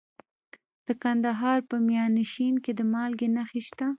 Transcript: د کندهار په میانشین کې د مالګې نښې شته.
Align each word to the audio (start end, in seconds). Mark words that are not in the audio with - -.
د 0.87 0.89
کندهار 1.03 1.59
په 1.69 1.75
میانشین 1.87 2.53
کې 2.63 2.71
د 2.79 2.81
مالګې 2.93 3.27
نښې 3.35 3.61
شته. 3.67 3.87